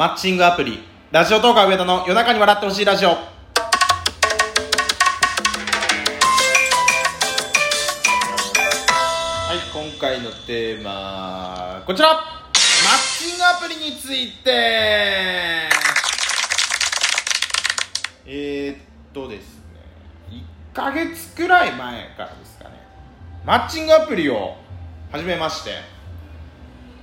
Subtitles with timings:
[0.00, 0.78] マッチングアプリ
[1.10, 3.10] ラジオトーカー上田の夜中に笑ってほしいラジオ。
[3.10, 3.16] は
[9.52, 12.14] い今回のテーマこちら。
[12.14, 12.22] マッ
[13.18, 14.50] チングアプリについて。
[18.24, 18.78] えー、っ
[19.12, 19.62] とですね。
[20.72, 22.70] 1ヶ月くらい前からですかね。
[23.44, 24.56] マッチングアプリを
[25.12, 25.72] 始めまして、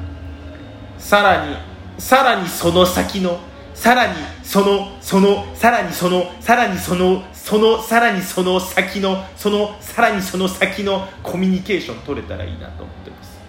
[1.00, 1.56] さらに
[1.98, 3.40] さらにその先の
[3.74, 4.14] さらに
[4.44, 13.40] そのそのさらにそのさらにそのそのさらにその先のそのさらにその先のコミュニケーション取れたらいいなと思ってます。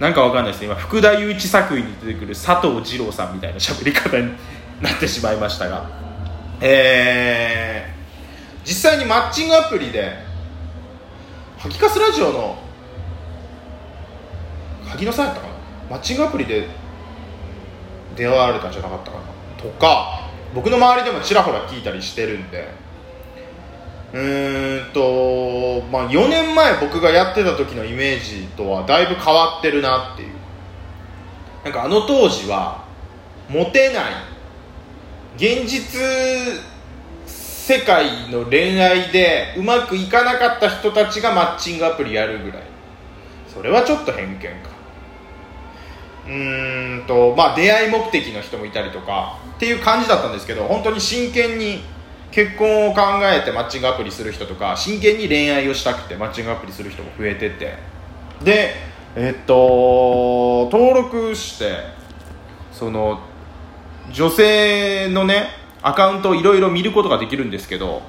[0.00, 4.32] なんかわかんないです今福田雄一作品に出てくる佐藤二郎さんみたいな喋り方に
[4.82, 5.88] なってしまいましたが。
[6.60, 10.16] えー、実際にマッチングアプリで
[11.58, 12.58] ハキカスラジオの
[14.86, 15.54] 萩野さんやったかな？
[15.90, 16.68] マッチングアプリで
[18.16, 19.24] 出会われたんじゃなかったかな？
[19.62, 22.83] とか僕の周りでもちらほら聞いたりしてるんで。
[24.14, 30.28] うんと、まあ、4年前僕がやってた時のイメージとはだいぶ変わってるなっていう。
[31.64, 32.84] なんかあの当時は
[33.48, 34.04] モテない
[35.36, 36.00] 現実
[37.26, 42.62] 世界の恋愛でうまくいかなかった人たちがマッチングアプリやるぐらい。
[43.52, 44.48] それはちょっと偏見か。
[46.26, 51.82] うーんとまあ出会い目的の人もいたりとかっていう感じだったんですけど本当に真剣に
[52.34, 57.78] 結婚を考えてマッチングアプリする人とか真剣に恋愛をしたくてマッチングアプリする人も増えてて。
[58.42, 58.74] で
[59.14, 61.76] えっと登録して
[62.72, 63.20] その
[64.12, 65.46] 女性のね
[65.80, 68.02] アカウントをいろいろ見ることができるんですけど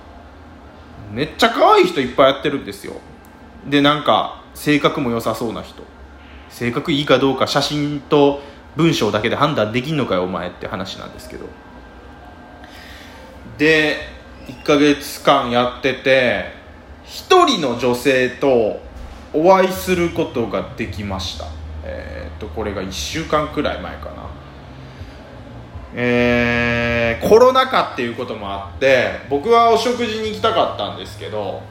[1.11, 2.93] めっちゃ可愛い人いっぱいやってるんですよ。
[3.67, 5.83] でなんか性格も良さそうな人。
[6.49, 8.41] 性格いいかどうか写真と
[8.75, 11.45] 文章だけで判断できんのかよお前って話なんですけど。
[13.59, 14.14] で
[14.47, 16.51] 1ヶ月間やってて
[17.05, 18.79] 1人の女性と
[19.33, 21.45] お会いすることができました。
[21.83, 24.11] えーっとこれが1週間くらい前かな。
[25.95, 31.61] えーコロナ禍っていうこともあって僕はお食事に行きたかったんですけど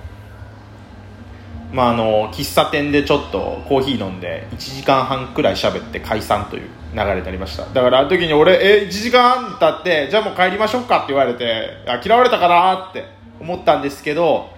[1.75, 7.65] まあ、あの喫茶店でちょっとコーヒー飲んで1時間半くらい喋って解散という流れになりました。
[7.65, 13.05] だからあの時に俺え1時間半経ってじゃあもう帰りましょうかって言われてあ嫌われたかなって
[13.41, 14.51] 思ったんですけど、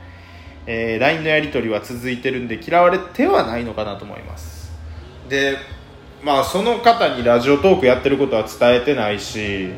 [0.67, 4.71] えー LINE のやり取りは続いてるんで嫌われてはないのかなと思います。
[5.31, 5.57] で
[6.23, 9.71] まあその方にラジオトークやってることは伝えてないし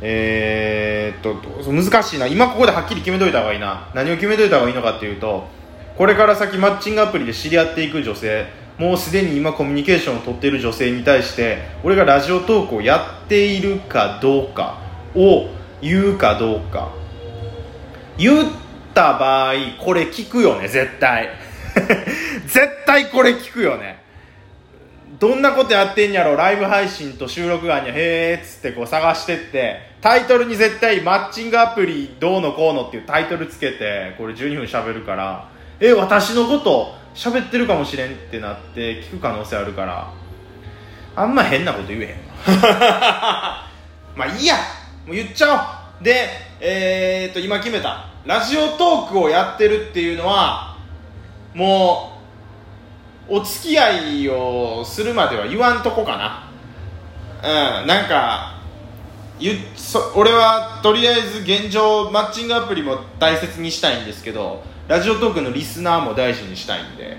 [0.00, 2.26] えー、っと難しいな。
[2.26, 3.88] 今ここではっきり決めといた方がいいな。
[3.94, 5.62] 何を決めといた方がいいのかっていうと
[5.96, 8.46] これから先マッチングアプリで知り合っていく女性
[8.78, 14.80] もうすでに今コミュニケーションを取っている女性に対して俺がラジオトークをやっているかどうか
[15.14, 15.48] を
[15.80, 16.92] 言うかどうか。
[18.16, 18.50] 言っ
[18.94, 21.30] た場合これ聞くよね絶対。
[22.46, 24.02] 絶対これ聞くよね。
[25.20, 40.12] どんなことやってんやろライブ配信と収録外にへーっつってこう探してってタイトルに絶対マッチングアプリどうのこうのっていうタイトルつけてこれ12分喋るからえ私のこと喋ってるかもしれんってなって聞く可能性あるから
[41.16, 42.16] あんま変なこと言えへん
[44.16, 44.56] まあいいや。
[45.06, 45.56] もう言っちゃお
[46.00, 46.04] う。
[46.04, 46.28] で
[46.60, 48.06] えー、っと今決めた。
[48.24, 50.76] ラジオトークをやってるっていうのは
[51.52, 52.18] も
[53.28, 56.48] うお付き合いをするまでは言わんとこかな。
[57.80, 58.54] うんなんか
[59.38, 67.16] ゆそ俺はとりあえず現状マッチングアプリも大切にしたいんですけどラジオトークのリスナーも大事にしたいんで。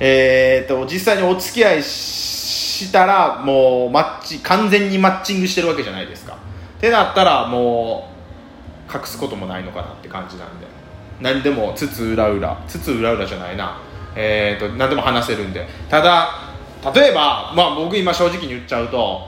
[0.00, 6.34] えーと実際にお付き合いしたらもうマッチ完全にマッチングしてるわけじゃないですか。
[6.78, 8.08] ってなったらも
[8.88, 10.66] う隠すこともないのかなって感じなんで。
[11.20, 13.80] 何でもつつ裏裏つつ裏裏じゃないな。
[14.14, 15.66] えーと何でも話せるんで。
[15.90, 16.30] ただ
[16.94, 19.26] 例えば、まあ、僕今正直に言っちゃうと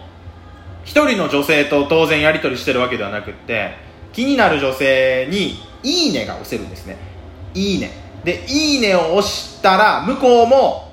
[0.84, 3.72] 一人の女性と当然やり取りしてるわけではなくって
[4.12, 6.96] 気になる女性に「いいね」が押せるんですね
[7.54, 7.90] 「いいね」
[8.24, 10.90] で「いいね」を押したら向こうも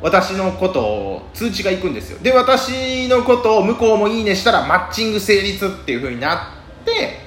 [0.00, 2.18] 私のことを通知がいくんですよ。
[2.20, 6.38] で私のことを向こうも「いいね」したらマッチング成立っていう風になっ
[6.84, 7.20] て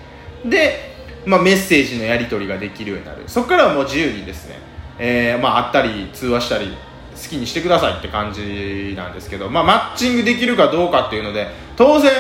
[0.44, 0.95] で、
[1.25, 3.24] まあ、メッセージのやり取りができるようになる。
[3.27, 4.60] そこからはもう自由にですね、
[5.00, 6.75] えー、まあ、会ったり通話したり
[7.16, 11.48] 好きにしてくださいって感じなんですけど、まあ、マッチングできるかどうかっていうので
[11.78, 12.12] 当然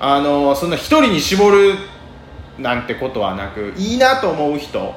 [0.00, 1.74] あのそんな1人に絞る
[2.58, 4.94] なんてことはなくいいなと思う人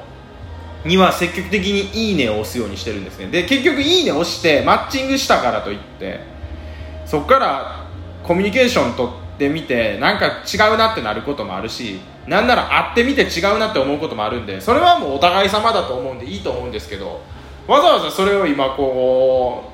[0.84, 3.26] には積極的に「いいね」を押すようにしてるんですね。
[3.26, 6.20] で結局「いいね」押してマッチングしたからといって
[7.04, 7.84] そこから
[8.22, 17.20] コミュニケーション取ってみてなんか違うなってなることもあるしなんなら会ってみて違うなって思うこともあるんでそれはもうお互い様だと思うんでいいと思うんですけど
[17.66, 19.64] わざわざそれを今こ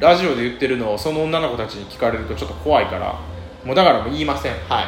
[0.00, 3.18] うラジオで言ってるのをその女の子たちに聞かれるとちょっと怖いから
[3.64, 4.52] もうだからもう言いません。
[4.68, 4.84] はい。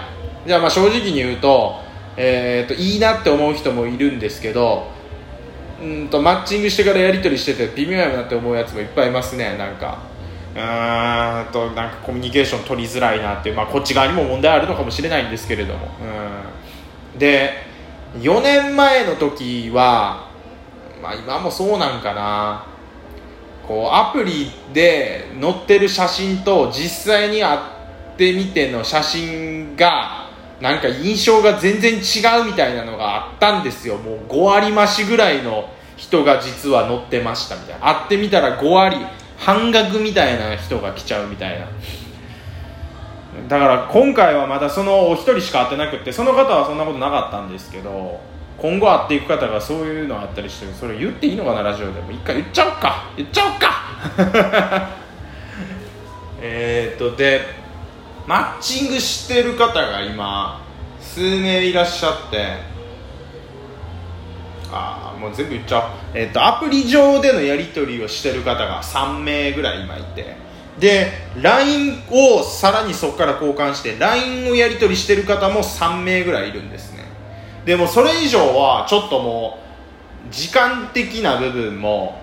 [0.46, 1.80] じゃあまあ正直に言うと,、
[2.16, 4.86] えーと、いいなって思う人もいるんですけど
[5.80, 9.98] うんとマッチングしてからやり取りしてて微妙やなって思うやつもいっぱいいますねなんか。
[10.54, 15.88] うーんとなんかコミュニケーション取りづらいなっていう、まあ、こっち側にも問題あるのかもしれないんですけれども。
[17.14, 17.18] うん。
[17.18, 17.52] で
[18.18, 20.28] 4年前の時は
[21.00, 22.66] まあ今もそうなんかな。
[23.68, 27.60] こうアプリで載ってる写真と実際に会っ
[28.16, 30.27] てみての写真が
[30.60, 33.96] なんか印象が全然違うみたいなのがあったんですよ。
[33.96, 37.86] もう5割増しぐらいの人が実は載ってましたみたいな。
[37.86, 38.96] 会ってみたら5割
[39.36, 41.66] 半額みたいな人が来ちゃうみたいな。
[43.48, 48.20] だから今回はまだそのお一人しか会ってなくってその方はそんなことなかったんですけど
[48.58, 52.10] 今後会っていく方がそういうのあったりしてそれ言っていいのかなラジオでも。
[52.10, 53.12] 一回言っちゃおうか。
[53.16, 54.88] 言っちゃおうか。
[56.42, 57.57] えっとで
[58.28, 60.60] マッチングしてる方が今
[61.00, 62.68] 数名いらっしゃって。
[64.70, 70.36] ああもう全部言っちゃう、えー、とアプリ上でのやり取りをしてる方が3名ぐらい今いて。
[70.78, 71.10] で
[71.40, 77.04] LINE をさらにそこから交換して LINE をやり取りしてる方も3名ぐらいいるんですね。
[77.64, 79.58] でもそれ以上はちょっとも
[80.28, 82.20] う時間的な部分も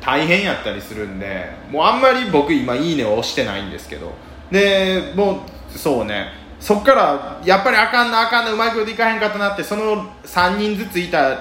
[0.00, 4.27] 大変やったりするんでもうあんまり僕今「いいね」を押してないんですけど。
[4.50, 6.38] でもうそうね。
[6.60, 11.38] そっからやっぱりあかんなあかんなうまいこといかへんかったなってその3人ずついた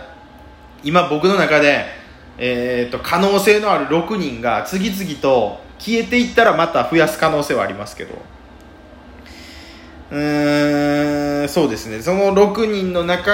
[0.84, 1.86] 今僕の中で、
[2.38, 8.16] えーと、と可能性のある6人が次々と消えていったらまた増やす可能性はありますけど。
[10.12, 12.02] うーんそうですね。
[12.02, 13.32] その6人の中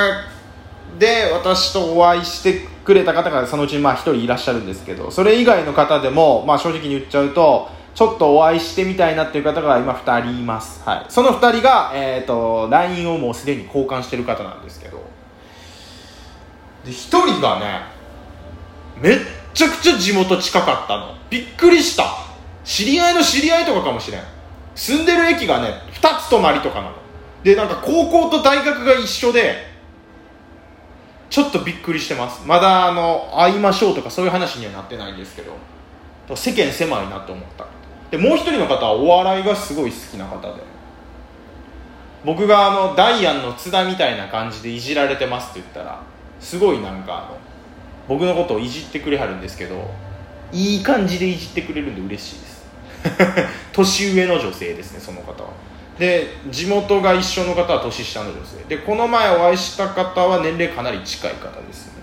[0.98, 15.04] で私とお会いしてくれた方がそのうちまあ1人いらっしゃるんですけどそれ以外の方でも、まあ、正直に言っちゃうとちょっとお会いしてみたいなっていう方が今2人います、はい、その2人が、えーと、LINE をもうすでに交換してる方なんですけど。
[16.86, 17.82] で1人がね
[19.00, 19.20] めっ
[19.54, 21.16] ちゃくちゃ地元近かったの。
[21.30, 22.06] びっくりした。
[22.64, 24.22] 知り合いの知り合いとかかもしれん。
[24.76, 26.96] 住んでる駅がね2つ泊まりとかなの。
[27.44, 29.72] でなんか高校と大学が一緒で
[31.30, 32.42] ちょっとびっくりしてます。
[32.46, 35.54] まだあの会いましょうとかそういう話にはなってないんですけど。
[36.36, 37.66] 世間狭いなと思った
[38.14, 40.62] でもう一人の方はお笑いがすごい好きな方で。
[42.24, 46.00] 僕があのダイアンの津田みたいな感じでいじられてますって言ったら
[46.40, 47.38] すごいなんかあの
[48.08, 49.90] 僕のことをいじってくれはるんですけど
[50.52, 52.66] いい感じでいじってくれるんで嬉しいです。
[53.74, 55.50] 年上の女性ですねその方は。
[55.98, 58.64] で地元が一緒の方は年下の女性。
[58.70, 61.94] でこの前お会いした方は年齢かなり近い方ですね。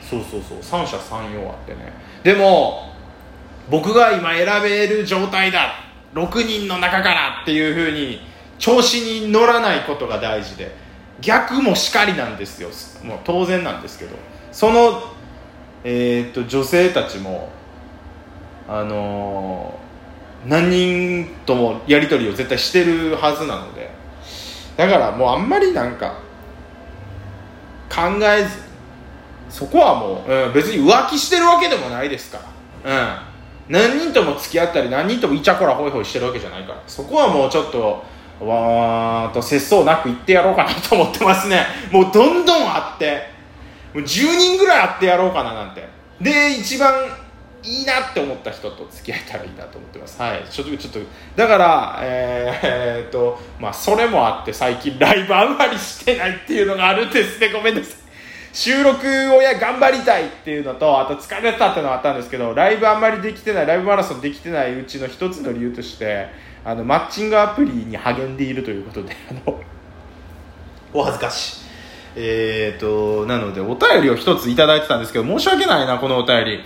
[0.00, 0.58] そうそうそう。
[0.62, 1.92] 三者三様あってね。
[2.22, 2.93] でも
[3.70, 5.74] 僕が今選べる状態だ。
[6.14, 8.20] 6人の中からっていうふうに
[8.58, 10.84] 調子に乗らないことが大事で。
[11.20, 12.68] 逆もしかりなんですよ。
[13.04, 14.16] もう当然なんですけど。
[14.52, 15.02] その
[15.84, 17.50] えー、っと女性たちも
[18.68, 23.90] あのー、何人ともやり取りを絶対してるはずなので。
[24.76, 26.18] だからもうあんまりなんか
[27.88, 28.64] 考えず。
[29.48, 32.40] そこはもう、うん、別に浮気してるわけでもないですか
[32.84, 33.24] ら。
[33.24, 33.33] うん。
[33.68, 36.82] 何人とも付き合ったり何人ともイチャコラホイホイしてるわけじゃないから。
[36.86, 38.04] そこはもうちょっと
[38.40, 41.66] わーっと節操なく言ってやろうかなと思ってますね。
[41.90, 43.28] もうどんどんあって
[43.94, 45.88] もう10人ぐらい会ってやろうかななんて。
[46.20, 46.92] で一番
[47.62, 50.20] いいなって思った人と付き合えたらいいなと思ってます。
[50.20, 50.44] はい。
[50.50, 50.98] ちょっとちょっと
[51.34, 57.48] だからえー、っとまあそれもあって最近ライブあんまりしてないっていうのがあるんですね。
[57.48, 58.03] ごめんなさい
[58.54, 66.28] 収録をや頑張りたいっていうのとあと疲れたっていうのがあったんですけどライブあんまりできてないライブマラソンできてないうちの一つの理由として
[66.64, 69.60] あのマッチングアプリに励んでいるということであの
[70.94, 71.64] お恥ずかしい
[72.16, 76.60] えーと、なので、お便りを一ついただいてたんですけど、申し訳ないな、このお便り。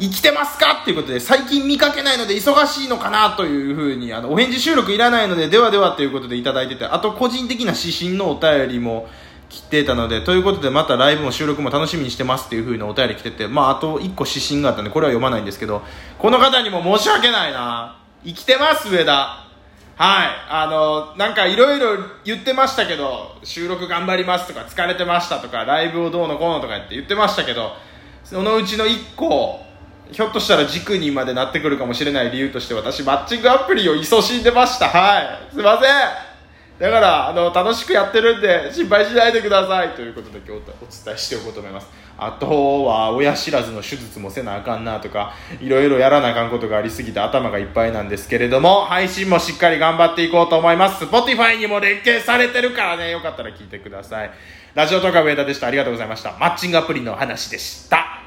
[0.00, 9.08] 生きてますかっていうことで、最近見かけないので忙しいのかなというふうに、あの、お返事収録いらないので、ではではということでいただいてて、あと個人的な指針のお便りも
[9.50, 15.82] 来てたので、ということでまたライブも収録も楽しみにしてますっていうふうなお便り来てて、まああと1個指針があったんで、これは読まないんですけど、
[16.18, 17.98] この方にも申し訳ないな。
[18.24, 19.12] 生きてます上田。
[19.96, 20.28] はい。
[20.48, 27.72] あの、なんかいろいろ言ってましたけど、収録頑張りますとか、疲れてましたとか、ライブをどうのこうのとかって言ってましたけど、
[28.24, 29.60] そのうちの1個、
[30.12, 34.88] ひょっとしたら軸にまでなってくるかもしれない理由として私、マッチングアプリを勤しんでました。
[34.88, 35.54] はい。
[35.54, 36.29] すいません。
[36.80, 39.90] だからあの楽しくやってるんで心配しないでください。
[39.90, 41.86] ということで今日お伝えしておこうと思います。
[42.16, 51.04] あとは親知らずの手術もせなあかんなとかいろいろやらなあかんことがありすぎて頭がいっぱいなんですけれども配信もしっかり頑張っていこうと思います。
[51.04, 54.30] Spotify にも連携されてるからねよかったら聞いてください。
[54.74, 55.66] ラジオとか上田でした。
[55.66, 56.34] ありがとうございました。
[56.38, 58.19] マッチングアプリの話でした。